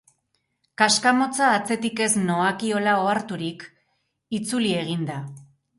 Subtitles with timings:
[0.81, 3.69] Kaskamotza atzetik ez noakiola oharturik,
[4.41, 5.23] itzuli egin da.